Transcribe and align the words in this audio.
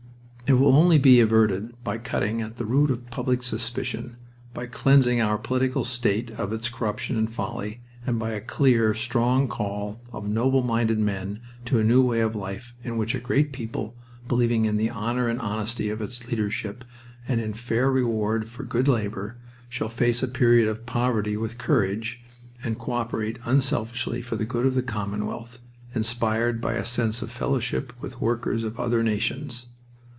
It 0.47 0.55
will 0.55 0.75
only 0.75 0.99
be 0.99 1.21
averted 1.21 1.81
by 1.81 1.97
cutting 1.97 2.41
at 2.41 2.57
the 2.57 2.65
root 2.65 2.91
of 2.91 3.09
public 3.09 3.41
suspicion, 3.41 4.17
by 4.53 4.65
cleansing 4.65 5.21
our 5.21 5.37
political 5.37 5.85
state 5.85 6.29
of 6.31 6.51
its 6.51 6.67
corruption 6.67 7.15
and 7.17 7.31
folly, 7.31 7.79
and 8.05 8.19
by 8.19 8.31
a 8.31 8.41
clear, 8.41 8.93
strong 8.93 9.47
call 9.47 10.01
of 10.11 10.27
noble 10.27 10.61
minded 10.61 10.99
men 10.99 11.39
to 11.63 11.79
a 11.79 11.85
new 11.85 12.01
way 12.01 12.19
of 12.19 12.35
life 12.35 12.75
in 12.83 12.97
which 12.97 13.15
a 13.15 13.21
great 13.21 13.53
people 13.53 13.95
believing 14.27 14.65
in 14.65 14.75
the 14.75 14.89
honor 14.89 15.29
and 15.29 15.39
honesty 15.39 15.87
of 15.87 16.01
its 16.01 16.27
leadership 16.29 16.83
and 17.25 17.39
in 17.39 17.53
fair 17.53 17.89
reward 17.89 18.49
for 18.49 18.63
good 18.65 18.89
labor 18.89 19.37
shall 19.69 19.87
face 19.87 20.21
a 20.21 20.27
period 20.27 20.67
of 20.67 20.85
poverty 20.85 21.37
with 21.37 21.57
courage, 21.57 22.25
and 22.61 22.77
co 22.77 22.91
operate 22.91 23.39
unselfishly 23.45 24.21
for 24.21 24.35
the 24.35 24.43
good 24.43 24.65
of 24.65 24.75
the 24.75 24.83
commonwealth, 24.83 25.59
inspired 25.95 26.59
by 26.59 26.73
a 26.73 26.83
sense 26.83 27.21
of 27.21 27.31
fellowship 27.31 27.93
with 28.01 28.11
the 28.13 28.19
workers 28.19 28.65
of 28.65 28.77
other 28.81 29.01
nations. 29.01 29.67